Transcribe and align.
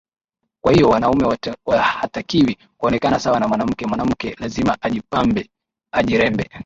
kwa 0.63 0.73
hiyo 0.73 0.89
wanaume 0.89 1.37
hatakiwi 2.01 2.57
kuonekana 2.77 3.19
sawa 3.19 3.39
na 3.39 3.47
mwanamke 3.47 3.85
mwanamke 3.87 4.35
lazima 4.39 4.77
ajipambe 4.81 5.49
ajirembe 5.91 6.49